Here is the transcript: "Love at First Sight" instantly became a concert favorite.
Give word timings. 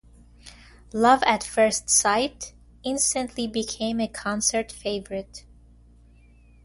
"Love 0.93 1.21
at 1.27 1.43
First 1.43 1.87
Sight" 1.87 2.55
instantly 2.81 3.45
became 3.45 3.99
a 4.01 4.07
concert 4.07 4.71
favorite. 4.71 5.45